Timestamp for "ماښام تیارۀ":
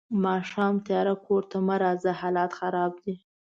0.23-1.15